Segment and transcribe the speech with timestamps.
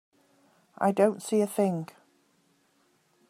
[0.79, 1.87] I don't see a thing.